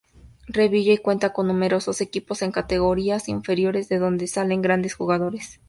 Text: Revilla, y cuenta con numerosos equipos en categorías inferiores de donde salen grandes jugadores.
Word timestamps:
Revilla, 0.47 0.93
y 0.93 0.97
cuenta 0.97 1.31
con 1.31 1.45
numerosos 1.45 2.01
equipos 2.01 2.41
en 2.41 2.51
categorías 2.51 3.27
inferiores 3.29 3.87
de 3.87 3.99
donde 3.99 4.25
salen 4.25 4.63
grandes 4.63 4.95
jugadores. 4.95 5.59